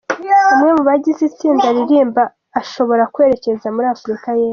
Umwe 0.53 0.71
mu 0.77 0.83
bagize 0.89 1.21
itsinda 1.29 1.67
riririmba 1.75 2.23
ashobora 2.61 3.03
kwerekeza 3.13 3.67
muri 3.75 3.87
Afurika 3.95 4.27
y’Epfo 4.39 4.49